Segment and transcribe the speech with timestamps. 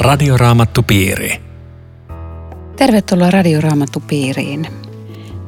[0.00, 1.40] Radioraamattupiiri.
[2.76, 4.66] Tervetuloa Radioraamattupiiriin.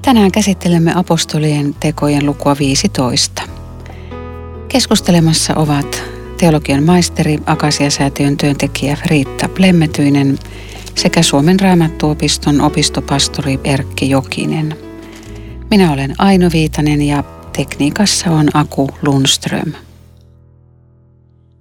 [0.03, 3.43] Tänään käsittelemme apostolien tekojen lukua 15.
[4.69, 6.03] Keskustelemassa ovat
[6.39, 10.39] teologian maisteri, Akasia-säätiön työntekijä Riitta Plemmetyinen
[10.95, 14.77] sekä Suomen raamattuopiston opistopastori Erkki Jokinen.
[15.71, 17.25] Minä olen Aino Viitanen ja
[17.57, 19.73] tekniikassa on Aku Lundström.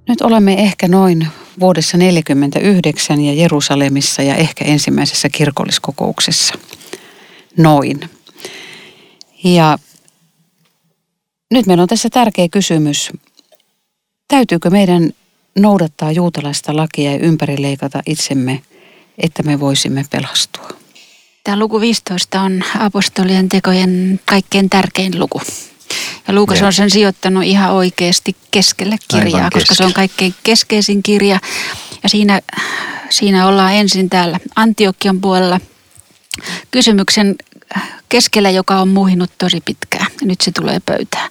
[0.09, 1.27] Nyt olemme ehkä noin
[1.61, 6.53] vuodessa 49 ja Jerusalemissa ja ehkä ensimmäisessä kirkolliskokouksessa.
[7.57, 8.09] Noin.
[9.43, 9.77] Ja
[11.52, 13.11] nyt meillä on tässä tärkeä kysymys.
[14.27, 15.11] Täytyykö meidän
[15.59, 18.61] noudattaa juutalaista lakia ja ympärileikata itsemme,
[19.17, 20.69] että me voisimme pelastua?
[21.43, 25.41] Tämä luku 15 on apostolien tekojen kaikkein tärkein luku.
[26.28, 26.66] Ja Luukas ja.
[26.67, 31.39] on sen sijoittanut ihan oikeasti keskelle kirjaa, Aivan koska se on kaikkein keskeisin kirja.
[32.03, 32.42] Ja siinä,
[33.09, 35.59] siinä ollaan ensin täällä Antiokian puolella
[36.72, 37.36] kysymyksen
[38.09, 40.08] keskellä, joka on muhinut tosi pitkään.
[40.22, 41.30] Ja nyt se tulee pöytään.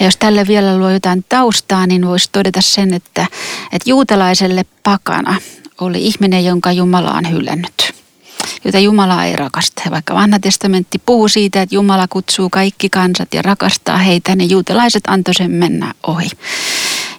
[0.00, 3.26] Ja jos tälle vielä luo jotain taustaa, niin voisi todeta sen, että,
[3.72, 5.36] että juutalaiselle pakana
[5.80, 7.95] oli ihminen, jonka Jumala on hylännyt
[8.64, 9.82] jota Jumala ei rakasta.
[9.90, 15.02] Vaikka vanha testamentti puhuu siitä, että Jumala kutsuu kaikki kansat ja rakastaa heitä, niin juutalaiset
[15.06, 16.28] antoi sen mennä ohi.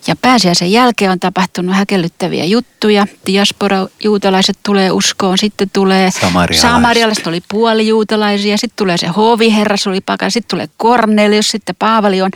[0.08, 3.08] Ja pääsiäisen jälkeen on tapahtunut häkellyttäviä juttuja.
[3.26, 9.78] Diaspora juutalaiset tulee uskoon, sitten tulee samarialaiset, samarialaiset oli puoli juutalaisia, sitten tulee se hoviherra,
[9.78, 12.32] se oli pakan, sitten tulee Kornelius, sitten Paavali on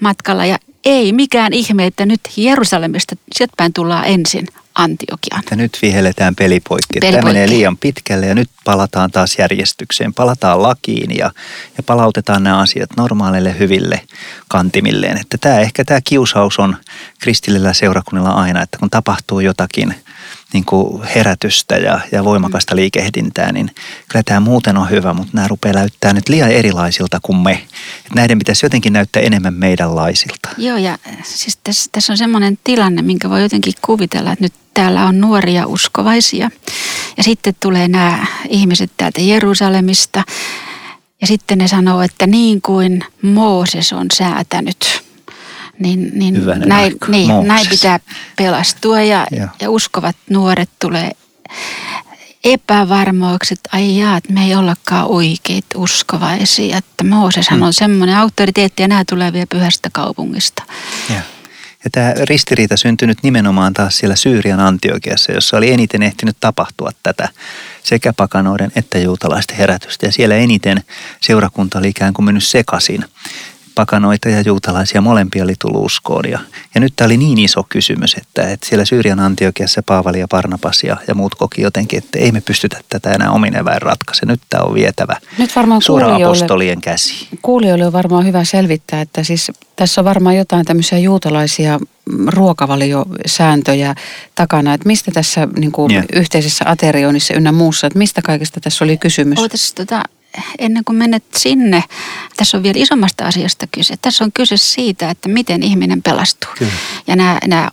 [0.00, 5.40] matkalla ja ei mikään ihme, että nyt Jerusalemista sieltä päin tullaan ensin Antiokiaan.
[5.40, 6.98] Että nyt vihelletään pelipoikki.
[7.00, 10.14] Peli Tämä menee liian pitkälle ja nyt palataan taas järjestykseen.
[10.14, 11.30] Palataan lakiin ja,
[11.76, 14.00] ja palautetaan nämä asiat normaaleille hyville
[14.48, 15.20] kantimilleen.
[15.20, 16.76] Että tämä ehkä tämä kiusaus on
[17.20, 19.94] kristillillä seurakunnilla aina, että kun tapahtuu jotakin–
[20.52, 23.70] niin kuin herätystä ja, ja voimakasta liikehdintää, niin
[24.08, 27.52] kyllä tämä muuten on hyvä, mutta nämä rupeaa näyttää nyt liian erilaisilta kuin me.
[28.06, 30.48] Et näiden pitäisi jotenkin näyttää enemmän meidänlaisilta.
[30.56, 35.04] Joo, ja siis tässä, tässä on semmoinen tilanne, minkä voi jotenkin kuvitella, että nyt täällä
[35.04, 36.50] on nuoria uskovaisia.
[37.16, 40.24] Ja sitten tulee nämä ihmiset täältä Jerusalemista.
[41.20, 44.78] Ja sitten ne sanoo, että niin kuin Mooses on säätänyt–
[45.78, 46.34] niin, niin
[46.66, 48.00] näin, niin, näin pitää
[48.36, 49.48] pelastua ja, ja.
[49.60, 51.10] ja uskovat nuoret tulee
[52.44, 56.76] epävarmoiksi, että ai jaa, että me ei ollakaan oikeita uskovaisia.
[56.76, 57.62] Että Mooseshan mm.
[57.62, 60.62] on semmoinen auktoriteetti ja nämä tulee vielä pyhästä kaupungista.
[61.10, 61.20] Ja.
[61.84, 67.28] Ja tämä ristiriita syntynyt nimenomaan taas siellä Syyrian Antiokiassa, jossa oli eniten ehtinyt tapahtua tätä
[67.82, 70.06] sekä pakanoiden että juutalaisten herätystä.
[70.06, 70.82] Ja siellä eniten
[71.20, 73.04] seurakunta oli ikään kuin mennyt sekaisin
[73.78, 76.30] pakanoita ja juutalaisia molempia oli tullut uskoon.
[76.30, 76.38] Ja,
[76.74, 80.84] ja nyt tämä oli niin iso kysymys, että, että siellä Syyrian Antiokiassa Paavali ja Parnapas
[80.84, 84.26] ja, ja muut koki jotenkin, että ei me pystytä tätä enää omin eväin ratkaise.
[84.26, 87.28] Nyt tämä on vietävä nyt varmaan suora apostolien käsi.
[87.42, 91.78] Kuulijoille on varmaan hyvä selvittää, että siis tässä on varmaan jotain tämmöisiä juutalaisia
[92.26, 93.94] ruokavaliosääntöjä
[94.34, 96.04] takana, että mistä tässä niin kuin yeah.
[96.12, 99.38] yhteisessä aterioinnissa ynnä muussa, että mistä kaikesta tässä oli kysymys?
[99.38, 100.02] Ootas, tota,
[100.58, 101.84] ennen kuin menet sinne,
[102.36, 103.94] tässä on vielä isommasta asiasta kyse.
[104.02, 106.50] Tässä on kyse siitä, että miten ihminen pelastuu.
[106.58, 106.72] Kyllä.
[107.06, 107.70] Ja nämä, nämä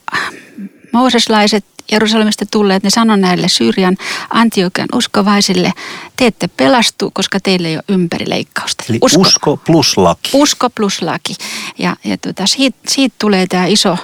[0.92, 3.98] mooseslaiset Jerusalemista tulleet, ne sanoi näille Syyrian
[4.30, 5.74] Antiokian uskovaisille,
[6.16, 8.84] te ette pelastu, koska teillä ei ole ympärileikkausta.
[8.90, 10.30] Eli usko, usko plus laki.
[10.34, 11.36] Usko plus laki.
[11.78, 13.98] Ja, ja tuota, siitä, siitä tulee tämä iso,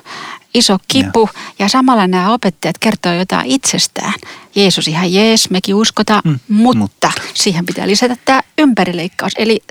[0.53, 1.41] iso kipu ja.
[1.59, 4.13] ja samalla nämä opettajat kertoo jotain itsestään.
[4.55, 9.33] Jeesus ihan jees, mekin uskotaan, mm, mutta, mutta siihen pitää lisätä tämä ympärileikkaus.
[9.37, 9.61] Eli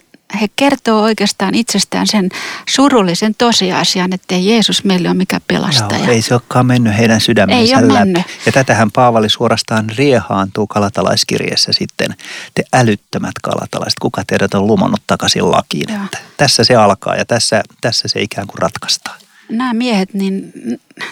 [0.41, 2.28] he kertoo oikeastaan itsestään sen
[2.68, 6.04] surullisen tosiasian, että Jeesus meille ole mikä pelastaja.
[6.04, 7.92] Joo, ei se olekaan mennyt heidän sydämensä ei läpi.
[7.92, 8.22] Mennyt.
[8.47, 12.14] Ja tätähän Paavali suorastaan riehaantuu kalatalaiskirjeessä sitten.
[12.54, 15.91] Te älyttömät kalatalaiset, kuka teidät on lumannut takaisin lakiin.
[15.91, 20.52] Että tässä se alkaa ja tässä, tässä se ikään kuin ratkaistaan nämä miehet, niin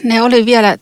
[0.05, 0.77] ne oli vielä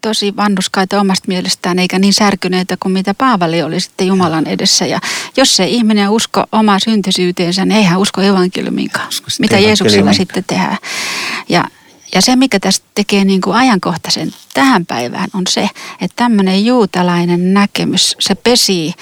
[0.00, 4.86] tosi vannuskaita omasta mielestään, eikä niin särkyneitä kuin mitä Paavali oli sitten Jumalan edessä.
[4.86, 5.00] Ja
[5.36, 10.78] jos se ihminen usko omaa syntisyyteensä, niin eihän usko evankeliumiinkaan, mitä Jeesuksella sitten tehdään.
[11.48, 11.64] Ja,
[12.14, 15.68] ja se, mikä tästä tekee niin kuin ajankohtaisen tähän päivään, on se,
[16.00, 18.94] että tämmöinen juutalainen näkemys, se pesii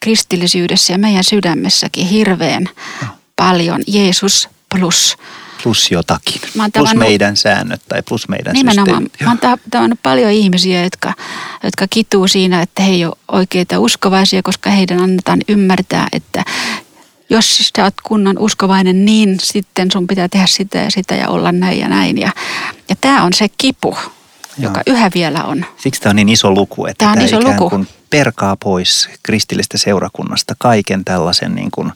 [0.00, 2.68] kristillisyydessä ja meidän sydämessäkin hirveän
[3.36, 5.16] paljon Jeesus plus
[5.66, 9.02] plus jotakin, plus tavannut, meidän säännöt tai plus meidän Nimenomaan.
[9.02, 9.24] Systeemi.
[9.40, 11.12] Mä oon tavannut paljon ihmisiä, jotka,
[11.62, 16.44] jotka kituu siinä, että he ei ole oikeita uskovaisia, koska heidän annetaan ymmärtää, että
[17.30, 21.52] jos sä oot kunnon uskovainen, niin sitten sun pitää tehdä sitä ja sitä ja olla
[21.52, 22.18] näin ja näin.
[22.18, 22.32] Ja,
[22.88, 23.96] ja tämä on se kipu.
[24.58, 25.64] joka yhä vielä on.
[25.76, 27.70] Siksi tämä on niin iso luku, että tämä, on tämä iso ikään luku.
[27.70, 31.92] kuin perkaa pois kristillistä seurakunnasta kaiken tällaisen niin kuin,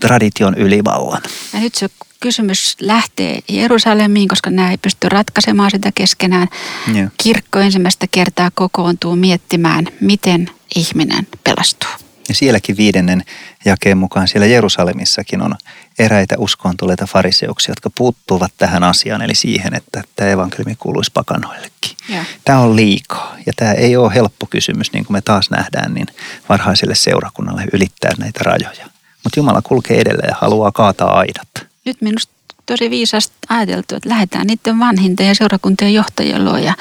[0.00, 1.22] tradition ylivallan.
[1.52, 1.88] Ja nyt se
[2.20, 6.48] kysymys lähtee Jerusalemiin, koska nämä ei pysty ratkaisemaan sitä keskenään.
[6.94, 7.08] Joo.
[7.22, 11.90] Kirkko ensimmäistä kertaa kokoontuu miettimään, miten ihminen pelastuu.
[12.28, 13.24] Ja sielläkin viidennen
[13.64, 15.54] jakeen mukaan siellä Jerusalemissakin on
[15.98, 21.96] eräitä uskoon tuleita fariseuksia, jotka puuttuvat tähän asiaan, eli siihen, että tämä evankeliumi kuuluisi pakanoillekin.
[22.08, 22.24] Ja.
[22.44, 26.06] Tämä on liikaa ja tämä ei ole helppo kysymys, niin kuin me taas nähdään, niin
[26.48, 28.86] varhaiselle seurakunnalle ylittää näitä rajoja.
[29.24, 31.65] Mutta Jumala kulkee edelleen ja haluaa kaataa aidat.
[31.86, 32.32] Nyt minusta
[32.66, 36.74] tosi viisasti ajateltu, että lähdetään niiden vanhinten ja seurakuntien johtajien luo ja,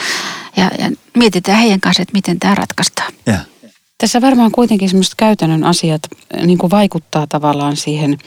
[0.57, 3.13] ja, ja mietitään heidän kanssa, että miten tämä ratkaistaan.
[3.25, 3.37] Ja.
[3.97, 6.01] Tässä varmaan kuitenkin semmoiset käytännön asiat
[6.45, 8.17] niin kuin vaikuttaa tavallaan siihen,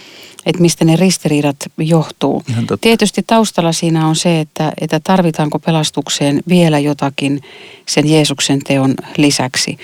[0.46, 2.42] että mistä ne ristiriidat johtuu.
[2.80, 7.40] Tietysti taustalla siinä on se, että, että tarvitaanko pelastukseen vielä jotakin
[7.86, 9.78] sen Jeesuksen teon lisäksi.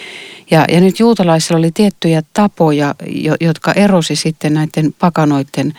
[0.51, 5.75] Ja, ja nyt juutalaisilla oli tiettyjä tapoja, jo, jotka erosi sitten näiden pakanoiden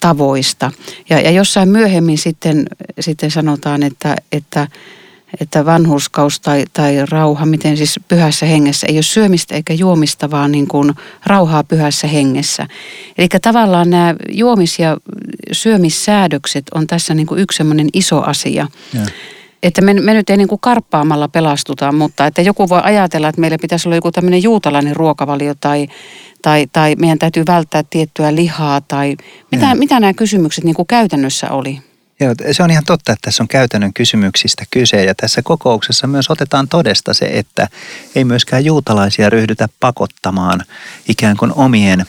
[0.00, 0.70] tavoista.
[1.10, 2.66] Ja, ja jossain myöhemmin sitten,
[3.00, 4.68] sitten sanotaan, että, että
[5.40, 10.52] että vanhurskaus tai, tai rauha, miten siis pyhässä hengessä, ei ole syömistä eikä juomista, vaan
[10.52, 10.92] niin kuin
[11.26, 12.66] rauhaa pyhässä hengessä.
[13.18, 14.96] Eli tavallaan nämä juomis- ja
[15.52, 18.66] syömissäädökset on tässä niin kuin yksi semmoinen iso asia.
[18.94, 19.00] Ja.
[19.62, 23.40] Että me, me nyt ei niin kuin karppaamalla pelastuta, mutta että joku voi ajatella, että
[23.40, 25.88] meillä pitäisi olla joku tämmöinen juutalainen ruokavalio tai,
[26.42, 29.16] tai, tai meidän täytyy välttää tiettyä lihaa tai
[29.52, 31.78] mitä, mitä nämä kysymykset niin kuin käytännössä oli?
[32.22, 36.30] Joo, se on ihan totta, että tässä on käytännön kysymyksistä kyse ja tässä kokouksessa myös
[36.30, 37.68] otetaan todesta se, että
[38.14, 40.60] ei myöskään juutalaisia ryhdytä pakottamaan
[41.08, 42.06] ikään kuin omien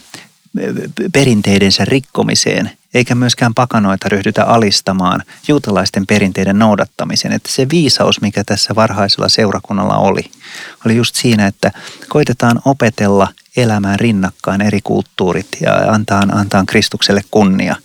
[1.14, 7.34] perinteidensä rikkomiseen, eikä myöskään pakanoita ryhdytä alistamaan juutalaisten perinteiden noudattamiseen.
[7.34, 10.32] Että se viisaus, mikä tässä varhaisella seurakunnalla oli,
[10.86, 11.72] oli just siinä, että
[12.10, 13.28] koitetaan opetella
[13.58, 17.76] elämään rinnakkain eri kulttuurit ja antaa, antaa Kristukselle kunnia.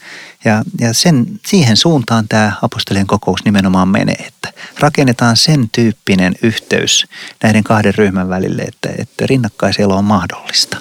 [0.45, 7.07] Ja, ja sen, siihen suuntaan tämä apostolien kokous nimenomaan menee, että rakennetaan sen tyyppinen yhteys
[7.43, 10.77] näiden kahden ryhmän välille, että, että rinnakkaiselo on mahdollista.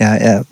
[0.00, 0.44] Ja, ja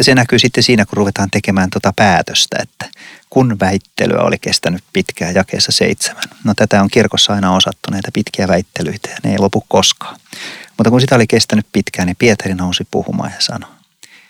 [0.00, 3.00] se näkyy sitten siinä, kun ruvetaan tekemään tuota päätöstä, että
[3.30, 6.22] kun väittelyä oli kestänyt pitkään jakeessa seitsemän.
[6.44, 10.20] No tätä on kirkossa aina osattu, näitä pitkiä väittelyitä, ja ne ei lopu koskaan.
[10.78, 13.70] Mutta kun sitä oli kestänyt pitkään, niin Pietari nousi puhumaan ja sanoi,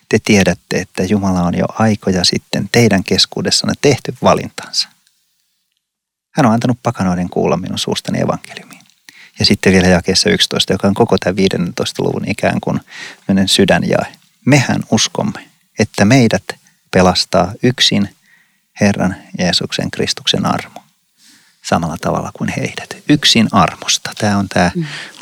[0.09, 4.89] te tiedätte, että Jumala on jo aikoja sitten teidän keskuudessanne tehty valintansa.
[6.31, 8.85] Hän on antanut pakanoiden kuulla minun suustani evankeliumiin.
[9.39, 12.81] Ja sitten vielä jakeessa 11, joka on koko tämän 15 luvun ikään kuin
[13.47, 14.13] sydänjae.
[14.45, 16.45] Mehän uskomme, että meidät
[16.91, 18.17] pelastaa yksin
[18.81, 20.84] Herran Jeesuksen Kristuksen armo.
[21.65, 22.97] Samalla tavalla kuin heidät.
[23.09, 24.11] Yksin armosta.
[24.19, 24.71] Tämä on tämä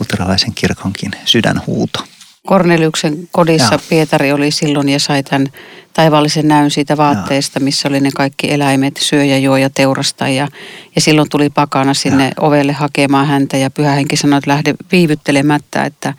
[0.01, 2.05] luterilaisen kirkonkin sydänhuuto.
[2.47, 3.83] Korneliuksen kodissa Joo.
[3.89, 5.47] Pietari oli silloin ja sai tämän
[5.93, 10.29] taivaallisen näyn siitä vaatteesta, missä oli ne kaikki eläimet, syö ja juo ja teurasta.
[10.29, 10.49] Ja,
[10.95, 12.47] ja silloin tuli pakana sinne Joo.
[12.47, 16.15] ovelle hakemaan häntä ja pyhä henki sanoi, että lähde viivyttelemättä, että,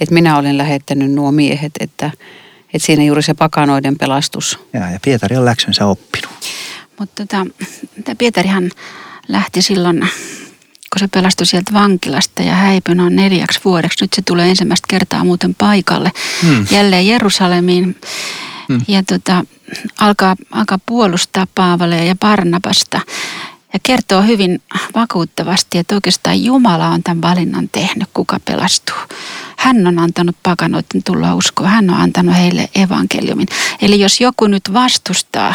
[0.00, 2.10] että minä olen lähettänyt nuo miehet, että,
[2.74, 4.58] että siinä juuri se pakanoiden pelastus.
[4.72, 6.30] Ja, ja Pietari on läksynsä oppinut.
[6.98, 7.46] Mutta tota,
[8.18, 8.70] Pietarihan
[9.28, 10.00] lähti silloin,
[10.92, 14.04] kun se pelastui sieltä vankilasta ja häipyi noin neljäksi vuodeksi.
[14.04, 16.66] Nyt se tulee ensimmäistä kertaa muuten paikalle Hmm.
[16.70, 18.00] jälleen Jerusalemiin.
[18.68, 18.80] Hmm.
[18.88, 19.44] Ja tota,
[20.00, 23.00] alkaa, alkaa puolustaa Paavalea ja Barnabasta.
[23.72, 24.62] Ja kertoo hyvin
[24.94, 28.96] vakuuttavasti, että oikeastaan Jumala on tämän valinnan tehnyt, kuka pelastuu.
[29.56, 31.70] Hän on antanut pakanoiden tulla uskoon.
[31.70, 33.48] Hän on antanut heille evankeliumin.
[33.82, 35.54] Eli jos joku nyt vastustaa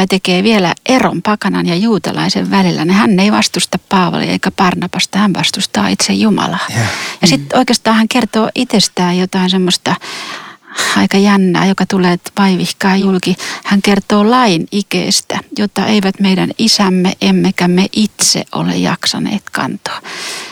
[0.00, 5.18] tai tekee vielä eron pakanan ja juutalaisen välillä, niin hän ei vastusta Paavalia eikä Barnabasta,
[5.18, 6.66] hän vastustaa itse Jumalaa.
[6.76, 6.84] Joo.
[7.22, 9.94] Ja sitten oikeastaan hän kertoo itsestään jotain semmoista
[10.96, 13.36] aika jännää, joka tulee vaivihkaa julki.
[13.64, 20.00] Hän kertoo lain ikeestä, jota eivät meidän isämme emmekä me itse ole jaksaneet kantaa.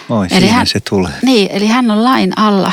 [0.09, 1.13] Oi, Eli siinä hän- se tulee.
[1.23, 2.73] Niin, eli hän on lain alla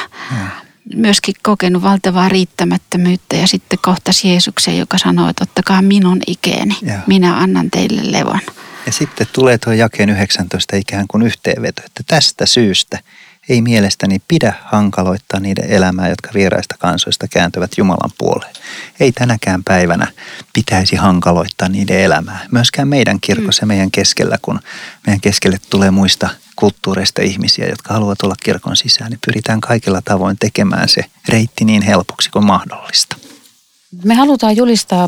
[0.94, 6.98] myöskin kokenut valtavaa riittämättömyyttä ja sitten kohtasi Jeesuksen, joka sanoo, että ottakaa minun ikeeni, Joo.
[7.08, 8.40] minä annan teille levon.
[8.86, 13.00] Ja sitten tulee tuo jakeen 19 ikään kuin yhteenveto, että tästä syystä
[13.50, 18.54] ei mielestäni pidä hankaloittaa niiden elämää, jotka vieraista kansoista kääntyvät Jumalan puoleen.
[19.00, 20.08] Ei tänäkään päivänä
[20.54, 22.46] pitäisi hankaloittaa niiden elämää.
[22.52, 24.60] Myöskään meidän kirkossa ja meidän keskellä, kun
[25.08, 30.38] meidän keskelle tulee muista kulttuureista ihmisiä, jotka haluavat olla kirkon sisään, niin pyritään kaikilla tavoin
[30.40, 33.18] tekemään se reitti niin helpoksi kuin mahdollista.
[34.04, 35.08] Me halutaan julistaa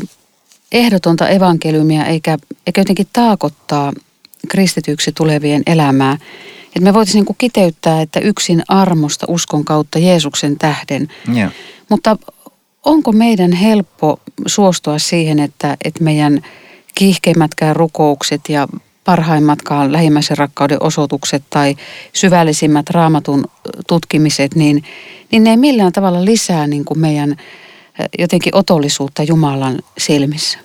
[0.72, 3.92] ehdotonta evankeliumia eikä, eikä jotenkin taakottaa
[4.48, 6.18] kristityksi tulevien elämää.
[6.66, 11.08] Että me voitaisiin niin kiteyttää, että yksin armosta uskon kautta Jeesuksen tähden.
[11.34, 11.50] Joo.
[11.88, 12.16] Mutta
[12.84, 16.42] onko meidän helppo suostua siihen, että, että meidän
[16.94, 18.68] kiihkeimmätkään rukoukset ja
[19.08, 21.76] parhaimmatkaan lähimmäisen rakkauden osoitukset tai
[22.12, 23.44] syvällisimmät raamatun
[23.86, 24.84] tutkimiset, niin,
[25.30, 27.36] niin ne ei millään tavalla lisää niin kuin meidän
[28.18, 30.58] jotenkin otollisuutta Jumalan silmissä.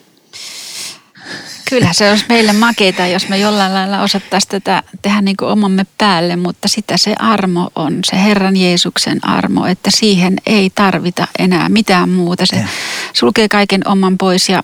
[1.69, 5.85] Kyllä se olisi meille makeita, jos me jollain lailla osattaisiin tätä tehdä niin kuin omamme
[5.97, 11.69] päälle, mutta sitä se armo on, se Herran Jeesuksen armo, että siihen ei tarvita enää
[11.69, 12.45] mitään muuta.
[12.45, 12.65] Se
[13.13, 14.63] sulkee kaiken oman pois ja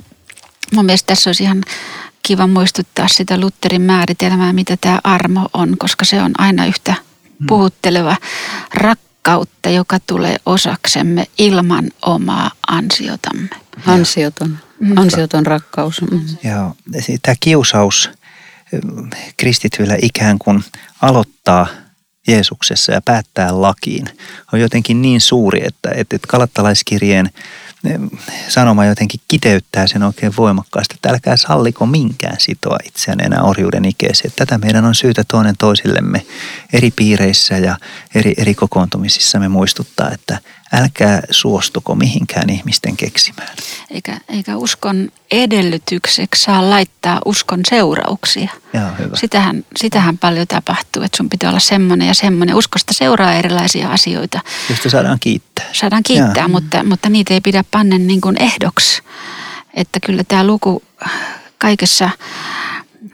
[0.76, 1.64] mun mielestä tässä olisi ihan
[2.24, 7.48] kiva muistuttaa sitä Lutterin määritelmää, mitä tämä armo on, koska se on aina yhtä hmm.
[7.48, 8.16] puhutteleva
[8.74, 13.50] rakkautta, joka tulee osaksemme ilman omaa ansiotamme.
[13.86, 14.98] Ansioton, mm.
[14.98, 16.02] ansioton rakkaus.
[16.02, 16.22] Mm.
[16.44, 16.76] Joo,
[17.22, 18.10] tämä kiusaus
[19.38, 20.64] kristityillä ikään kuin
[21.02, 21.68] aloittaa
[22.28, 24.06] Jeesuksessa ja päättää lakiin
[24.54, 27.30] on jotenkin niin suuri, että, että kalattalaiskirjeen
[28.48, 34.34] sanoma jotenkin kiteyttää sen oikein voimakkaasti, että älkää salliko minkään sitoa itseään enää orjuuden ikeeseen.
[34.36, 36.26] Tätä meidän on syytä toinen toisillemme
[36.74, 37.78] eri piireissä ja
[38.16, 40.40] eri, eri kokoontumisissa me muistuttaa, että
[40.74, 43.56] älkää suostuko mihinkään ihmisten keksimään.
[43.92, 48.50] Eikä, eikä uskon edellytykseksi saa laittaa uskon seurauksia.
[48.74, 49.16] Joo, hyvä.
[49.18, 52.56] Sitähän, sitähän paljon tapahtuu, että sun pitää olla semmoinen ja semmoinen.
[52.56, 54.42] Uskosta seuraa erilaisia asioita.
[54.70, 55.66] Josta saadaan kiittää.
[55.74, 59.02] Saadaan kiittää, mutta, mutta niitä ei pidä panna niin kuin ehdoksi.
[59.74, 60.84] Että kyllä tämä luku
[61.58, 62.10] kaikessa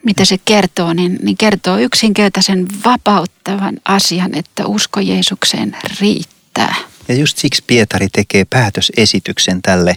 [0.04, 6.76] mitä se kertoo, niin, niin kertoo yksinkertaisen vapauttavan asian, että usko Jeesukseen riittää.
[7.08, 9.96] Ja just siksi Pietari tekee päätösesityksen tälle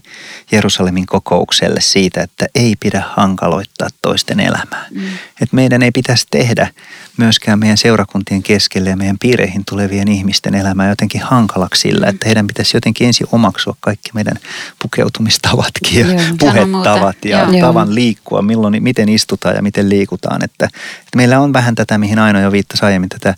[0.53, 4.87] Jerusalemin kokoukselle siitä, että ei pidä hankaloittaa toisten elämää.
[4.91, 5.07] Mm.
[5.41, 6.69] Että meidän ei pitäisi tehdä
[7.17, 12.47] myöskään meidän seurakuntien keskelle ja meidän piireihin tulevien ihmisten elämää jotenkin hankalaksi sillä, että heidän
[12.47, 14.37] pitäisi jotenkin ensin omaksua kaikki meidän
[14.83, 17.61] pukeutumistavatkin ja Joo, puhetavat ja Joo.
[17.61, 20.45] tavan liikkua, milloin, miten istutaan ja miten liikutaan.
[20.45, 20.65] Että,
[20.99, 23.35] että meillä on vähän tätä, mihin Aino jo viittasi aiemmin, tätä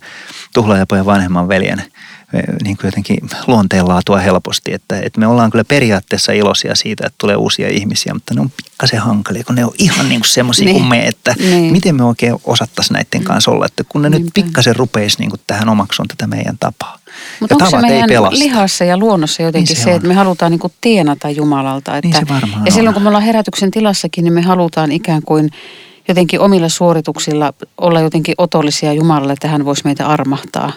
[0.53, 1.83] tuhlaajapojan vanhemman veljen
[2.63, 4.73] niin kuin jotenkin luonteenlaatua helposti.
[4.73, 8.51] Että, että me ollaan kyllä periaatteessa iloisia siitä, että tulee uusia ihmisiä, mutta ne on
[8.63, 10.75] pikkasen hankalia, kun ne on ihan niin kuin semmoisia niin.
[10.75, 11.71] kuin me, että niin.
[11.71, 14.25] miten me oikein osattaisiin näiden kanssa olla, että kun ne Niinpä.
[14.25, 16.97] nyt pikkasen rupeisi niin kuin tähän omaksuun tätä meidän tapaa.
[17.39, 20.59] Mutta onko se meidän lihassa ja luonnossa jotenkin niin se, se että me halutaan niin
[20.59, 21.97] kuin tienata Jumalalta?
[21.97, 22.93] Että, niin se varmaan Ja silloin on.
[22.93, 25.49] kun me ollaan herätyksen tilassakin, niin me halutaan ikään kuin
[26.07, 30.71] jotenkin omilla suorituksilla olla jotenkin otollisia Jumalalle, että hän voisi meitä armahtaa.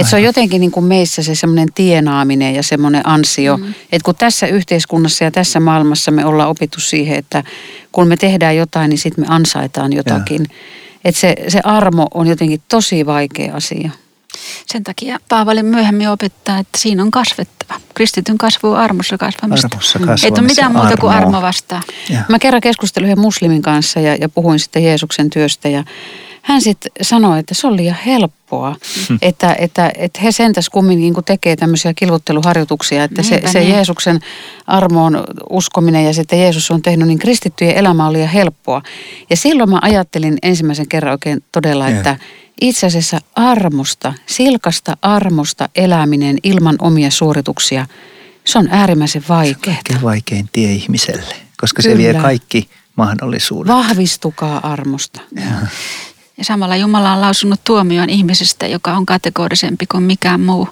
[0.00, 3.56] Että se on jotenkin niin kuin meissä se semmoinen tienaaminen ja semmoinen ansio.
[3.56, 3.68] Mm.
[3.68, 7.44] Että kun tässä yhteiskunnassa ja tässä maailmassa me ollaan opittu siihen, että
[7.92, 10.46] kun me tehdään jotain, niin sitten me ansaitaan jotakin.
[11.04, 13.90] Että se, se armo on jotenkin tosi vaikea asia.
[14.66, 17.80] Sen takia Paavali myöhemmin opettaa, että siinä on kasvettava.
[17.94, 19.68] Kristityn kasvu on armossa kasvamista.
[19.72, 20.28] Armossa kasvamista.
[20.28, 21.82] Että on mitään muuta kuin armo vastaan.
[22.28, 25.84] Mä kerran keskustelin yhden muslimin kanssa ja, ja puhuin sitten Jeesuksen työstä ja
[26.48, 28.76] hän sitten sanoi, että se on liian helppoa,
[29.08, 29.18] hmm.
[29.22, 33.72] että, että, että he sentäs kumminkin kun tekee tämmöisiä kilvotteluharjoituksia, että se, se niin.
[33.72, 34.20] Jeesuksen
[34.66, 38.82] armoon uskominen ja sitten Jeesus on tehnyt, niin kristittyjen elämä on liian helppoa.
[39.30, 42.16] Ja silloin mä ajattelin ensimmäisen kerran oikein todella, että
[42.60, 47.86] itse asiassa armosta, silkasta armosta eläminen ilman omia suorituksia,
[48.44, 49.76] se on äärimmäisen vaikeaa.
[49.88, 51.94] Se on vaikein tie ihmiselle, koska Kyllä.
[51.94, 53.72] se vie kaikki mahdollisuudet.
[53.72, 55.20] Vahvistukaa armosta.
[55.36, 55.42] Ja.
[56.38, 60.68] Ja samalla Jumala on lausunut tuomion ihmisestä, joka on kategorisempi kuin mikään muu.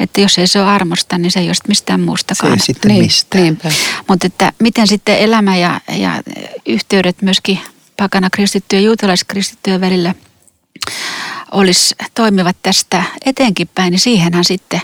[0.00, 2.50] Että jos ei se ole armosta, niin se ei ole mistään muustakaan.
[2.50, 3.58] Se ei sitten niin, mistään.
[4.08, 6.22] Mutta että miten sitten elämä ja, ja
[6.66, 7.60] yhteydet myöskin
[7.96, 10.14] pakana kristittyjen ja juutalaiskristittyjen välillä
[11.52, 14.80] olisi, toimivat tästä eteenkin päin, niin siihenhän sitten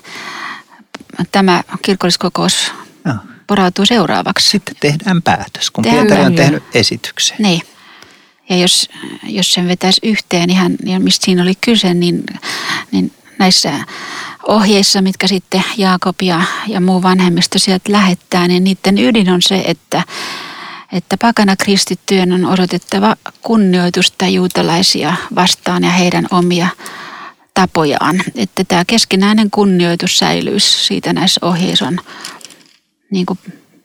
[1.32, 2.72] tämä kirkolliskokous
[3.04, 3.14] no.
[3.46, 4.48] porautuu seuraavaksi.
[4.48, 7.36] Sitten tehdään päätös, kun tehdään Pietari on tehnyt esityksen.
[7.38, 7.62] Niin.
[8.48, 8.88] Ja jos,
[9.24, 12.24] jos sen vetäisi yhteen ihan, ja mistä siinä oli kyse, niin,
[12.92, 13.72] niin näissä
[14.48, 19.62] ohjeissa, mitkä sitten Jaakob ja, ja muu vanhemmisto sieltä lähettää, niin niiden ydin on se,
[19.66, 20.02] että,
[20.92, 26.68] että pakana kristittyjen on osoitettava kunnioitusta juutalaisia vastaan ja heidän omia
[27.54, 28.22] tapojaan.
[28.36, 32.00] Että tämä keskinäinen kunnioitus säilyisi siitä näissä ohjeissa on
[33.10, 33.38] niin kuin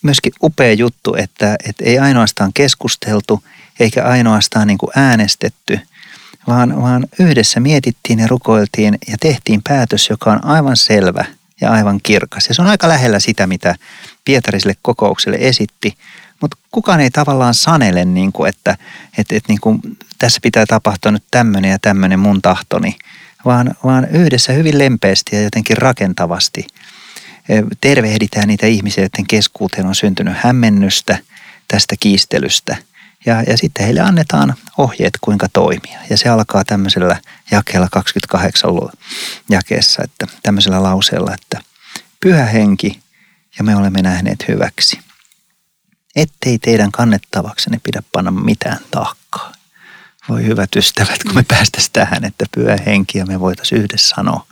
[0.01, 3.43] myöskin upea juttu, että, että ei ainoastaan keskusteltu
[3.79, 5.79] eikä ainoastaan niin kuin äänestetty,
[6.47, 11.25] vaan, vaan yhdessä mietittiin ja rukoiltiin ja tehtiin päätös, joka on aivan selvä
[11.61, 12.47] ja aivan kirkas.
[12.47, 13.75] Ja se on aika lähellä sitä, mitä
[14.25, 15.97] Pietariselle kokoukselle esitti,
[16.41, 18.77] mutta kukaan ei tavallaan sanele, niin kuin, että,
[19.17, 19.81] että, että niin kuin,
[20.17, 22.97] tässä pitää tapahtua nyt tämmöinen ja tämmöinen mun tahtoni,
[23.45, 26.67] vaan, vaan yhdessä hyvin lempeästi ja jotenkin rakentavasti
[27.49, 31.17] e, tervehditään niitä ihmisiä, joiden keskuuteen on syntynyt hämmennystä
[31.67, 32.88] tästä kiistelystä.
[33.25, 35.99] Ja, ja sitten heille annetaan ohjeet, kuinka toimia.
[36.09, 37.21] Ja se alkaa tämmöisellä
[37.51, 38.71] jakeella 28
[39.49, 41.61] jakeessa, että tämmöisellä lauseella, että
[42.19, 42.99] pyhä henki
[43.57, 44.99] ja me olemme nähneet hyväksi.
[46.15, 49.51] Ettei teidän kannettavaksenne pidä panna mitään taakkaa.
[50.29, 54.48] Voi hyvät ystävät, kun me päästäisiin tähän, että pyhä henki ja me voitaisiin yhdessä sanoa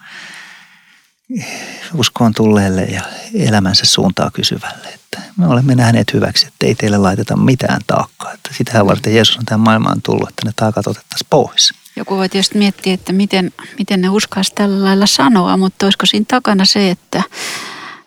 [1.93, 3.01] uskoon tulleelle ja
[3.33, 8.33] elämänsä suuntaa kysyvälle, että me olemme nähneet hyväksi, että ei teille laiteta mitään taakkaa.
[8.33, 11.73] Että sitähän varten Jeesus on tähän maailmaan tullut, että ne taakat otettaisiin pois.
[11.95, 16.25] Joku voi tietysti miettiä, että miten, miten ne uskaisi tällä lailla sanoa, mutta olisiko siinä
[16.27, 17.23] takana se, että,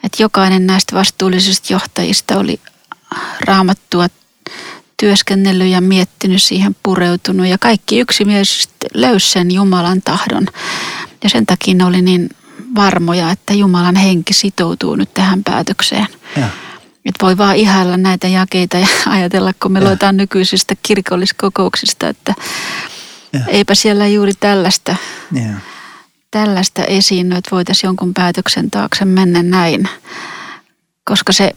[0.04, 2.60] että jokainen näistä vastuullisista johtajista oli
[3.40, 4.06] raamattua
[4.96, 10.46] työskennellyt ja miettinyt siihen pureutunut ja kaikki yksimielisesti löysi sen Jumalan tahdon.
[11.24, 12.30] Ja sen takia ne oli niin
[12.74, 16.06] varmoja, että Jumalan henki sitoutuu nyt tähän päätökseen.
[16.36, 16.48] Ja.
[17.04, 22.34] Et voi vaan ihailla näitä jakeita ja ajatella, kun me luetaan nykyisistä kirkolliskokouksista, että
[23.32, 23.40] ja.
[23.46, 24.96] eipä siellä juuri tällaista,
[25.32, 25.54] ja.
[26.30, 29.88] tällaista esiinny, että voitaisiin jonkun päätöksen taakse mennä näin.
[31.04, 31.54] Koska se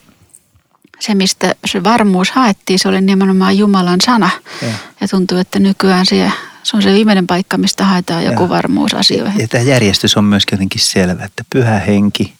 [0.99, 4.29] se, mistä se varmuus haettiin, se oli nimenomaan Jumalan sana.
[4.61, 4.67] Ja,
[5.01, 6.31] ja tuntuu, että nykyään se,
[6.63, 8.49] se on se viimeinen paikka, mistä haetaan joku ja.
[8.49, 9.41] varmuus asioihin.
[9.41, 12.33] Ja tämä järjestys on myöskin jotenkin selvä, että pyhä henki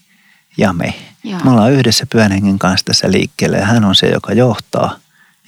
[0.57, 0.93] ja me.
[1.23, 1.39] Ja.
[1.43, 4.99] Me ollaan yhdessä pyhän hengen kanssa tässä liikkeelle ja hän on se, joka johtaa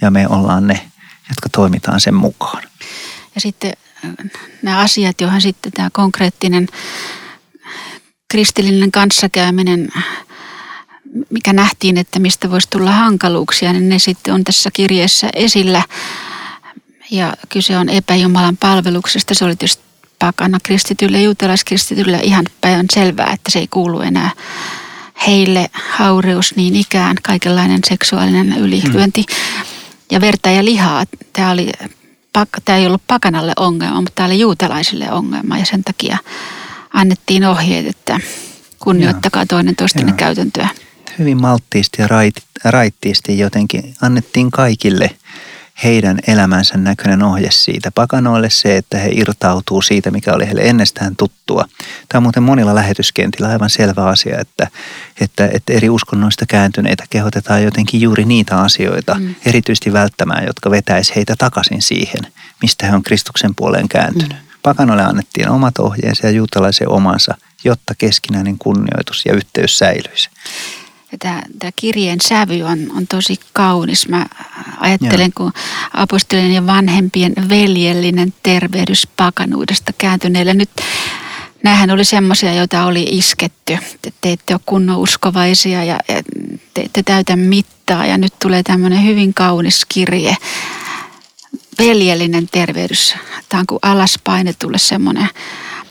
[0.02, 0.82] ja me ollaan ne,
[1.30, 2.64] jotka toimitaan sen mukaan.
[3.36, 3.74] Ja sitten
[4.06, 4.12] äh,
[4.62, 6.68] nämä asiat, joihin sitten tämä konkreettinen
[8.28, 9.90] kristillinen kanssakäyminen
[11.30, 15.84] mikä nähtiin, että mistä voisi tulla hankaluuksia, niin ne sitten on tässä kirjeessä esillä.
[17.12, 19.34] Ja kyse on epäjumalan palveluksesta.
[19.34, 19.84] Se oli tietysti
[20.20, 24.32] pakana kristitylle ja juutalaiskristitylle ihan päivän selvää, että se ei kuulu enää
[25.28, 29.66] heille haureus niin ikään, kaikenlainen seksuaalinen ylilyönti mm.
[30.12, 31.06] ja verta ja lihaa.
[31.34, 31.72] Tämä, oli,
[32.66, 36.18] tämä ei ollut pakanalle ongelma, mutta tämä oli juutalaisille ongelma ja sen takia
[36.94, 38.20] annettiin ohjeet, että
[38.80, 40.70] kunnioittakaa toinen toistenne käytäntöä
[41.20, 45.12] hyvin malttiisti ja rait, raittiisti jotenkin annettiin kaikille
[45.84, 47.92] heidän elämänsä näköinen ohje siitä.
[47.92, 51.66] Pakanoille se, että he irtautuu siitä, mikä oli heille ennestään tuttua.
[52.10, 54.68] Tämä on muuten monilla lähetyskentillä aivan selvä asia, että,
[55.22, 59.36] että, että eri uskonnoista kääntyneitä kehotetaan jotenkin juuri niitä asioita mm.
[59.46, 62.22] erityisesti välttämään, jotka vetäisi heitä takaisin siihen,
[62.62, 64.34] mistä he on Kristuksen puoleen kääntynyt.
[64.34, 64.46] Mm.
[64.64, 70.30] Pakanoille annettiin omat ohjeensa ja juutalaisen omansa, jotta keskinäinen kunnioitus ja yhteys säilyisi.
[71.20, 74.08] Tämä, tämä kirjeen sävy on, on tosi kaunis.
[74.08, 74.26] Mä
[74.80, 75.52] ajattelen, Joo.
[75.52, 75.52] kun
[75.94, 80.54] apostolien ja vanhempien veljellinen tervehdys pakanuudesta kääntyneille.
[80.54, 80.70] Nyt
[81.64, 83.78] näähän oli semmoisia, joita oli isketty.
[84.02, 86.22] Te, te ette ole kunnon uskovaisia ja, ja
[86.74, 88.06] te ette täytä mittaa.
[88.06, 90.38] Ja nyt tulee tämmöinen hyvin kaunis kirje.
[91.80, 93.16] Veljellinen tervehdys.
[93.50, 95.30] Tämä on kuin alaspainetulle semmoinen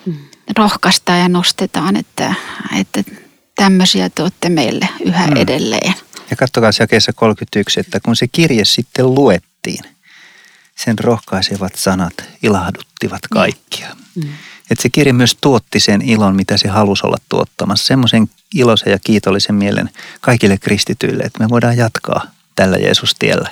[0.07, 0.15] mm.
[0.57, 2.35] rohkaistaan ja nostetaan, että,
[2.81, 3.05] että
[3.57, 5.37] tämmöisiä te olette meille yhä mm.
[5.37, 5.95] edelleen.
[6.31, 9.85] Ja katsokaa jakeessa 31, että kun se kirje sitten luettiin,
[10.77, 13.97] sen rohkaisevat sanat ilahduttivat kaikkia.
[14.14, 14.29] Mm.
[14.71, 17.87] Että se kirja myös tuotti sen ilon, mitä se halusi olla tuottamassa.
[17.87, 19.90] Semmoisen iloisen ja kiitollisen mielen
[20.21, 23.51] kaikille kristityille, että me voidaan jatkaa tällä Jeesus-tiellä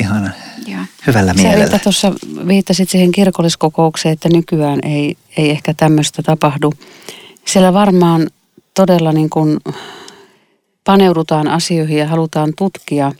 [0.00, 0.34] ihan
[0.66, 0.80] Joo.
[1.06, 1.78] hyvällä Sä mielellä.
[1.78, 2.12] tuossa
[2.48, 6.72] viittasit siihen kirkolliskokoukseen, että nykyään ei, ei ehkä tämmöistä tapahdu.
[7.44, 8.26] Siellä varmaan
[8.76, 9.58] todella niin kuin
[10.84, 13.12] paneudutaan asioihin ja halutaan tutkia,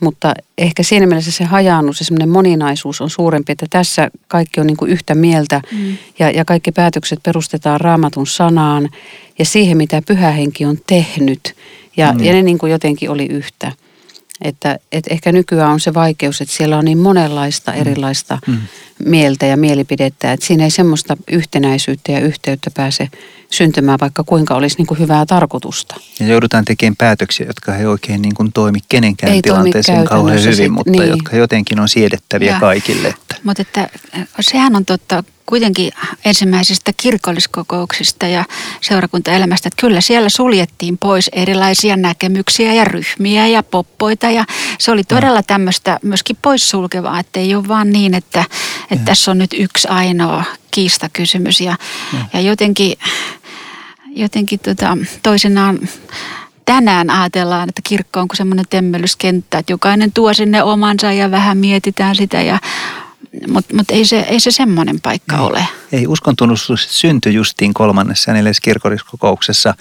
[0.00, 4.66] mutta ehkä siinä mielessä se hajaannus ja semmoinen moninaisuus on suurempi, että tässä kaikki on
[4.66, 5.96] niin kuin yhtä mieltä mm.
[6.18, 8.88] ja, ja kaikki päätökset perustetaan raamatun sanaan
[9.38, 11.54] ja siihen, mitä pyhähenki on tehnyt.
[11.96, 12.24] Ja, mm.
[12.24, 13.72] ja ne niin kuin jotenkin oli yhtä.
[14.40, 17.80] Että, että ehkä nykyään on se vaikeus, että siellä on niin monenlaista mm.
[17.80, 18.58] erilaista mm.
[19.04, 23.08] mieltä ja mielipidettä, että siinä ei semmoista yhtenäisyyttä ja yhteyttä pääse
[23.50, 25.94] syntymään, vaikka kuinka olisi niin kuin hyvää tarkoitusta.
[26.20, 30.56] Ja joudutaan tekemään päätöksiä, jotka ei oikein niin kuin toimi kenenkään ei tilanteeseen kauhean hyvin,
[30.56, 31.08] sit, mutta niin.
[31.08, 33.08] jotka jotenkin on siedettäviä ja, kaikille.
[33.08, 33.36] Että.
[33.44, 33.88] Mutta että,
[34.40, 35.92] sehän on totta kuitenkin
[36.24, 38.44] ensimmäisistä kirkolliskokouksista ja
[38.80, 44.30] seurakuntaelämästä, että kyllä siellä suljettiin pois erilaisia näkemyksiä ja ryhmiä ja poppoita.
[44.30, 44.44] Ja
[44.78, 48.44] se oli todella tämmöistä myöskin poissulkevaa, että ei ole vaan niin, että,
[48.90, 51.60] että tässä on nyt yksi ainoa kiistakysymys.
[51.60, 51.76] Ja,
[52.12, 52.18] ja.
[52.32, 52.98] ja jotenkin,
[54.16, 55.78] jotenkin tota, toisinaan
[56.64, 61.58] tänään ajatellaan, että kirkko on kuin semmoinen temmelyskenttä, että jokainen tuo sinne omansa ja vähän
[61.58, 62.58] mietitään sitä ja
[63.48, 65.66] mutta mut ei, se, ei se semmoinen paikka ei, ole.
[65.92, 69.74] Ei, uskon tunnustus syntyi justiin kolmannessa ja neljäs kirkolliskokouksessa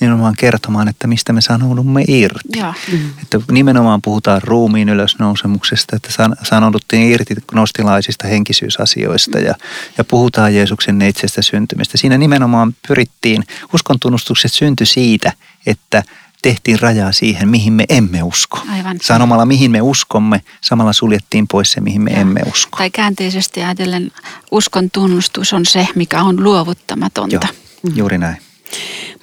[0.00, 2.58] nimenomaan kertomaan, että mistä me sanoudumme irti.
[2.58, 2.74] Ja.
[2.92, 3.10] Mm.
[3.22, 6.08] Että nimenomaan puhutaan ruumiin ylösnousemuksesta, että
[6.42, 9.54] sanouduttiin irti gnostilaisista henkisyysasioista ja,
[9.98, 11.98] ja puhutaan Jeesuksen neitsestä syntymistä.
[11.98, 15.32] Siinä nimenomaan pyrittiin, uskon tunnustukset syntyi siitä,
[15.66, 16.02] että–
[16.46, 18.60] tehtiin rajaa siihen, mihin me emme usko.
[18.72, 18.98] Aivan.
[19.02, 22.20] Sanomalla, mihin me uskomme, samalla suljettiin pois se, mihin me ja.
[22.20, 22.78] emme usko.
[22.78, 24.10] Tai käänteisesti ajatellen,
[24.50, 27.48] uskon tunnustus on se, mikä on luovuttamatonta.
[27.84, 28.36] Joo, juuri näin.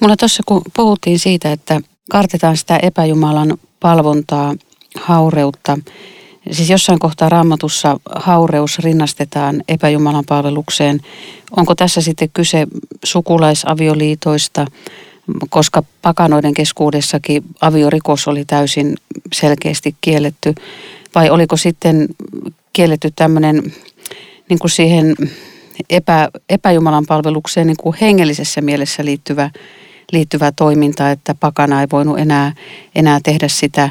[0.00, 4.54] Mulla tuossa kun puhuttiin siitä, että kartetaan sitä epäjumalan palvontaa,
[5.00, 5.78] haureutta,
[6.50, 11.00] Siis jossain kohtaa raamatussa haureus rinnastetaan epäjumalan palvelukseen.
[11.56, 12.66] Onko tässä sitten kyse
[13.04, 14.66] sukulaisavioliitoista,
[15.50, 18.96] koska pakanoiden keskuudessakin aviorikos oli täysin
[19.32, 20.54] selkeästi kielletty.
[21.14, 22.08] Vai oliko sitten
[22.72, 23.72] kielletty tämmöinen
[24.48, 25.14] niin kuin siihen
[25.90, 29.50] epä, epäjumalan palvelukseen niin kuin hengellisessä mielessä liittyvä,
[30.12, 32.52] liittyvä toiminta, että pakana ei voinut enää,
[32.94, 33.90] enää tehdä sitä.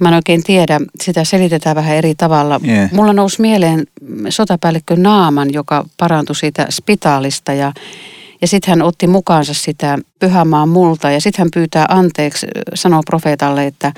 [0.00, 2.60] Mä en oikein tiedä, sitä selitetään vähän eri tavalla.
[2.68, 2.92] Yeah.
[2.92, 3.86] Mulla nousi mieleen
[4.28, 7.72] sotapäällikkö Naaman, joka parantui siitä spitaalista ja
[8.42, 11.10] ja sitten hän otti mukaansa sitä pyhämaan multa.
[11.10, 13.92] Ja sitten hän pyytää anteeksi, sanoo profeetalle, että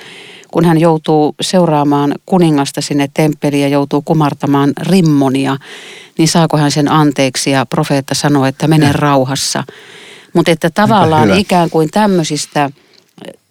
[0.51, 5.57] kun hän joutuu seuraamaan kuningasta sinne temppeliin ja joutuu kumartamaan rimmonia,
[6.19, 7.51] niin saako hän sen anteeksi?
[7.51, 9.65] Ja profeetta sanoo, että mene rauhassa.
[10.33, 12.71] Mutta että tavallaan ikään kuin tämmöisistä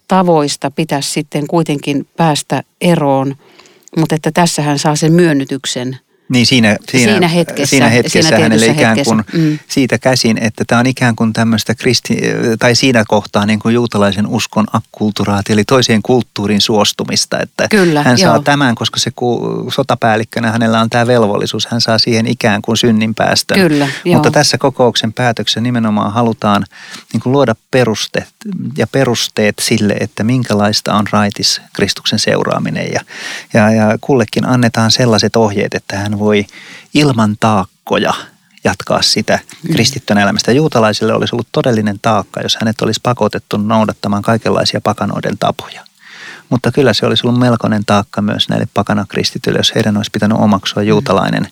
[0.08, 3.36] tavoista pitäisi sitten kuitenkin päästä eroon,
[3.96, 8.42] mutta että tässä hän saa sen myönnytyksen niin siinä, siinä, siinä hetkessä, siinä hetkessä siinä
[8.42, 9.38] hänelle ikään kuin hetkessä.
[9.38, 9.58] Mm.
[9.68, 12.16] siitä käsin, että tämä on ikään kuin tämmöistä kristi,
[12.58, 18.18] tai siinä kohtaa niin kuin juutalaisen uskon akkulturaati, eli toiseen kulttuurin suostumista, että Kyllä, hän
[18.18, 18.42] saa joo.
[18.42, 19.10] tämän, koska se
[19.74, 23.54] sotapäällikkönä hänellä on tämä velvollisuus, hän saa siihen ikään kuin synnin päästä.
[23.54, 26.64] Kyllä, Mutta tässä kokouksen päätöksen nimenomaan halutaan
[27.12, 28.24] niin kuin luoda peruste
[28.76, 33.00] ja perusteet sille, että minkälaista on raitis Kristuksen seuraaminen ja,
[33.54, 36.46] ja, ja kullekin annetaan sellaiset ohjeet, että hän voi
[36.94, 38.14] ilman taakkoja
[38.64, 39.72] jatkaa sitä mm.
[39.72, 40.52] kristittön elämästä.
[40.52, 45.84] Juutalaisille olisi ollut todellinen taakka, jos hänet olisi pakotettu noudattamaan kaikenlaisia pakanoiden tapoja.
[46.48, 50.82] Mutta kyllä se olisi ollut melkoinen taakka myös näille pakanakristityille, jos heidän olisi pitänyt omaksua
[50.82, 50.88] mm.
[50.88, 51.48] juutalainen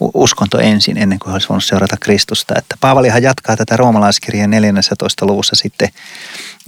[0.00, 2.54] uskonto ensin, ennen kuin he olisi voinut seurata Kristusta.
[2.58, 5.26] Että Paavalihan jatkaa tätä roomalaiskirjan 14.
[5.26, 5.88] luvussa sitten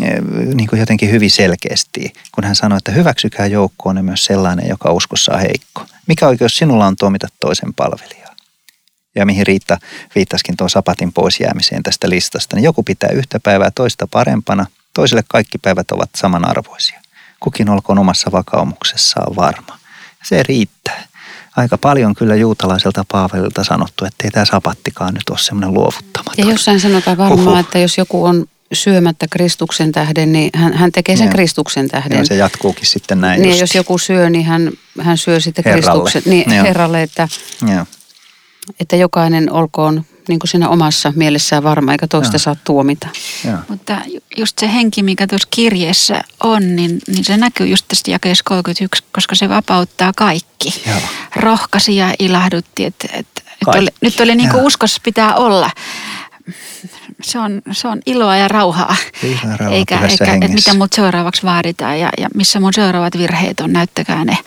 [0.03, 0.21] eh,
[0.55, 5.33] niin kuin jotenkin hyvin selkeästi, kun hän sanoi, että hyväksykää joukkoon myös sellainen, joka uskossa
[5.33, 5.87] on heikko.
[6.11, 8.35] Mikä oikeus sinulla on tuomita toisen palvelijaa?
[9.15, 9.79] Ja mihin Riitta
[10.15, 15.23] viittasikin tuon sapatin pois jäämiseen tästä listasta, niin joku pitää yhtä päivää toista parempana, toiselle
[15.29, 17.01] kaikki päivät ovat samanarvoisia.
[17.41, 19.79] Kukin olkoon omassa vakaumuksessaan varma.
[20.25, 21.03] Se riittää.
[21.57, 26.35] Aika paljon kyllä juutalaiselta Paavelilta sanottu, että ei tämä sapattikaan nyt ole semmoinen luovuttamaton.
[26.39, 31.17] Ja jossain sanotaan varmaan, että jos joku on syömättä Kristuksen tähden, niin hän, hän tekee
[31.17, 31.33] sen Joo.
[31.33, 32.17] Kristuksen tähden.
[32.17, 36.03] Joo, se jatkuukin sitten näin Niin jos joku syö, niin hän, hän syö sitten herralle.
[36.03, 36.33] Kristuksen.
[36.33, 36.65] Niin, Joo.
[36.65, 37.29] herralle, että,
[37.75, 37.87] Joo.
[38.81, 42.39] että jokainen olkoon niin kuin siinä omassa mielessään varma, eikä toista Joo.
[42.39, 43.09] saa tuomita.
[43.45, 43.59] Joo.
[43.69, 43.99] Mutta
[44.37, 49.05] just se henki, mikä tuossa kirjeessä on, niin, niin se näkyy just tästä jakeessa 31,
[49.13, 50.83] koska se vapauttaa kaikki.
[50.87, 51.01] Joo.
[51.37, 55.71] Rohkasi ja ilahdutti, että, että nyt oli, nyt oli niin kuin uskossa pitää olla
[57.23, 58.97] se on, se on iloa ja rauhaa.
[59.57, 64.25] rauhaa eikä, eikä mitä mut seuraavaksi vaaditaan ja, ja missä mun seuraavat virheet on, näyttäkää
[64.25, 64.39] ne.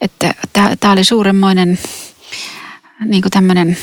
[0.00, 0.34] Että
[0.80, 1.78] tämä oli suuremmoinen
[3.04, 3.76] niin kuin tämmöinen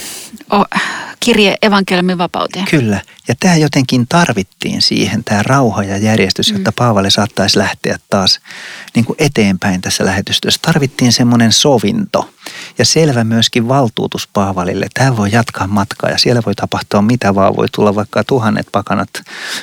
[1.19, 2.65] kirje evankeliumin vapauteen.
[2.65, 3.01] Kyllä.
[3.27, 6.75] Ja tämä jotenkin tarvittiin siihen, tämä rauha ja järjestys, jotta mm.
[6.75, 8.39] Paavali saattaisi lähteä taas
[8.95, 10.59] niin kuin eteenpäin tässä lähetystyössä.
[10.61, 12.29] Tarvittiin semmoinen sovinto
[12.77, 14.87] ja selvä myöskin valtuutus Paavalille.
[14.93, 17.55] Tämä voi jatkaa matkaa ja siellä voi tapahtua mitä vaan.
[17.55, 19.09] Voi tulla vaikka tuhannet pakanat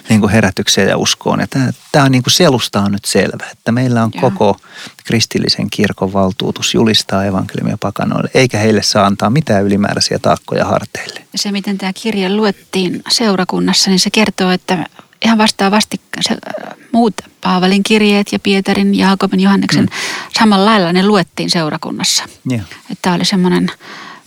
[0.09, 1.41] niin kuin herätykseen ja uskoon.
[1.41, 4.31] Ja tämä, tämä on niin kuin selusta on nyt selvä, että meillä on Joo.
[4.31, 4.57] koko
[5.05, 11.21] kristillisen kirkon valtuutus julistaa evankeliumia pakanoille, eikä heille saa antaa mitään ylimääräisiä taakkoja harteille.
[11.37, 14.87] Se, miten tämä kirja luettiin seurakunnassa, niin se kertoo, että
[15.25, 19.91] ihan vastaavasti se, äh, muut Paavalin kirjeet ja Pietarin, Jaakobin, Johanneksen, mm.
[20.39, 22.25] samalla lailla ne luettiin seurakunnassa.
[22.53, 22.65] Yeah.
[22.81, 23.71] Että tämä oli semmoinen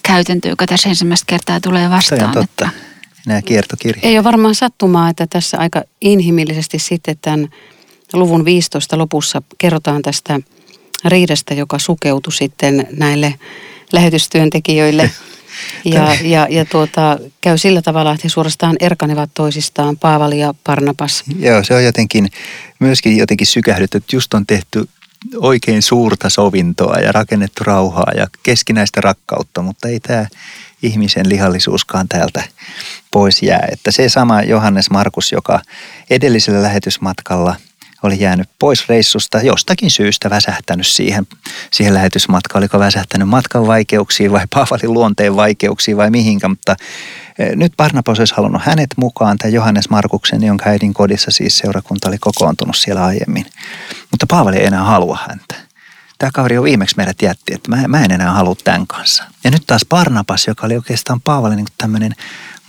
[0.03, 2.19] käytäntö, joka tässä ensimmäistä kertaa tulee vastaan.
[2.19, 2.65] Se on totta.
[2.65, 2.69] Että,
[3.27, 4.05] Nämä kiertokirjat.
[4.05, 7.49] Ei ole varmaan sattumaa, että tässä aika inhimillisesti sitten tämän
[8.13, 10.39] luvun 15 lopussa kerrotaan tästä
[11.05, 13.35] riidasta, joka sukeutui sitten näille
[13.93, 15.11] lähetystyöntekijöille
[15.85, 21.23] Ja, ja, ja tuota, käy sillä tavalla, että he suorastaan erkanevat toisistaan, Paavali ja Parnapas.
[21.39, 22.29] Joo, se on jotenkin
[22.79, 24.89] myöskin jotenkin sykähdytty, että just on tehty
[25.35, 30.27] oikein suurta sovintoa ja rakennettu rauhaa ja keskinäistä rakkautta, mutta ei tämä
[30.83, 32.43] ihmisen lihallisuuskaan täältä
[33.11, 33.67] pois jää.
[33.71, 35.61] Että se sama Johannes Markus, joka
[36.09, 37.55] edellisellä lähetysmatkalla–
[38.03, 41.27] oli jäänyt pois reissusta jostakin syystä väsähtänyt siihen,
[41.71, 42.61] siihen lähetysmatkaan.
[42.61, 46.75] Oliko väsähtänyt matkan vaikeuksiin vai Paavalin luonteen vaikeuksiin vai mihinkä, mutta
[47.39, 52.07] e, nyt Barnabas olisi halunnut hänet mukaan, tai Johannes Markuksen, jonka äidin kodissa siis seurakunta
[52.07, 53.45] oli kokoontunut siellä aiemmin.
[54.11, 55.55] Mutta Paavali ei enää halua häntä.
[56.19, 59.23] Tämä kaveri on viimeksi meidät jätti, että mä, en enää halua tämän kanssa.
[59.43, 62.15] Ja nyt taas Barnabas, joka oli oikeastaan Paavalin niin tämmöinen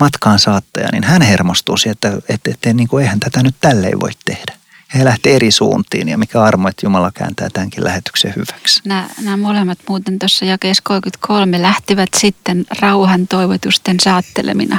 [0.01, 4.01] matkaan saattaja, niin hän hermostuu siihen, että, että, että niin kuin, eihän tätä nyt tälleen
[4.01, 4.60] voi tehdä
[4.94, 8.81] he lähtee eri suuntiin ja mikä armo, että Jumala kääntää tämänkin lähetyksen hyväksi.
[8.85, 14.79] Nämä, nämä molemmat muuten tuossa jakeessa 33 lähtivät sitten rauhan toivotusten saattelemina.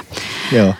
[0.51, 0.75] Joo.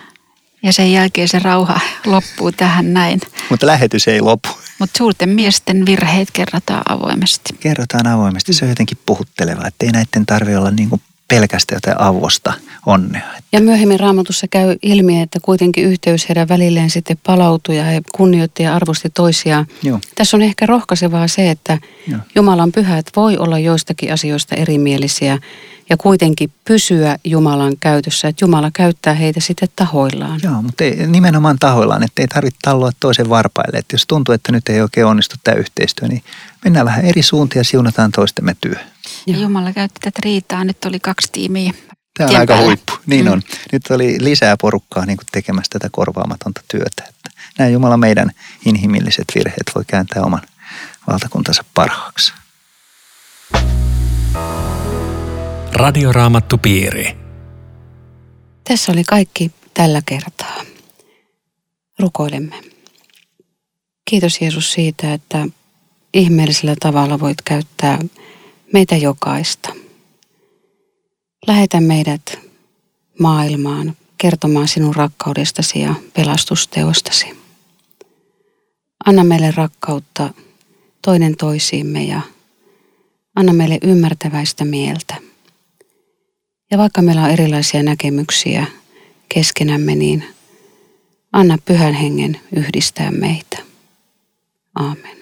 [0.62, 3.20] Ja sen jälkeen se rauha loppuu tähän näin.
[3.50, 4.48] Mutta lähetys ei lopu.
[4.78, 7.56] Mutta suurten miesten virheet kerrotaan avoimesti.
[7.60, 8.52] Kerrotaan avoimesti.
[8.52, 11.02] Se on jotenkin puhutteleva, että ei näiden tarvitse olla niin kuin
[11.36, 12.52] pelkästään jotain avosta
[12.86, 13.22] onnea.
[13.52, 18.62] Ja myöhemmin raamatussa käy ilmi, että kuitenkin yhteys heidän välilleen sitten palautui ja he kunnioitti
[18.62, 19.66] ja arvosti toisiaan.
[19.82, 20.00] Joo.
[20.14, 22.20] Tässä on ehkä rohkaisevaa se, että Joo.
[22.34, 25.38] Jumalan pyhät voi olla joistakin asioista erimielisiä
[25.90, 30.40] ja kuitenkin pysyä Jumalan käytössä, että Jumala käyttää heitä sitten tahoillaan.
[30.42, 33.78] Joo, mutta ei, nimenomaan tahoillaan, että ei tarvitse talloa toisen varpaille.
[33.78, 36.22] Että jos tuntuu, että nyt ei oikein onnistu tämä yhteistyö, niin
[36.64, 38.76] mennään vähän eri suuntia ja siunataan toistemme työ.
[39.26, 40.64] Ja Jumala käytti tätä riitaa.
[40.64, 41.72] Nyt oli kaksi tiimiä.
[42.18, 42.92] Tämä on aika huippu.
[43.06, 43.32] Niin mm.
[43.32, 43.42] on.
[43.72, 47.04] Nyt oli lisää porukkaa niin tekemässä tätä korvaamatonta työtä.
[47.08, 48.30] Että nämä Jumala meidän
[48.66, 50.42] inhimilliset virheet voi kääntää oman
[51.10, 52.32] valtakuntansa parhaaksi.
[55.72, 57.16] Radioraamattupiiri.
[58.68, 60.64] Tässä oli kaikki tällä kertaa.
[61.98, 62.60] Rukoilemme.
[64.10, 65.46] Kiitos Jeesus siitä, että
[66.14, 67.98] ihmeellisellä tavalla voit käyttää
[68.72, 69.72] meitä jokaista.
[71.46, 72.38] Lähetä meidät
[73.18, 77.26] maailmaan kertomaan sinun rakkaudestasi ja pelastusteostasi.
[79.06, 80.34] Anna meille rakkautta
[81.02, 82.20] toinen toisiimme ja
[83.34, 85.14] anna meille ymmärtäväistä mieltä.
[86.70, 88.66] Ja vaikka meillä on erilaisia näkemyksiä
[89.28, 90.24] keskenämme, niin
[91.32, 93.58] anna pyhän hengen yhdistää meitä.
[94.74, 95.21] Aamen.